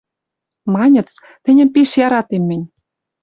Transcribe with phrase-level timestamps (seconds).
[0.73, 1.09] Маньыц:
[1.43, 2.65] «Тӹньӹм пиш яратем мӹнь».